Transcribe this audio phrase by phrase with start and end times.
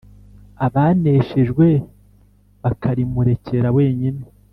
[0.65, 1.67] abaneshejwe
[2.63, 4.23] bakarimurekera wenyine.